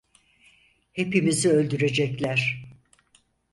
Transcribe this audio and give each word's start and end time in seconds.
Hepimizi 0.93 1.49
öldürecekler! 1.49 2.63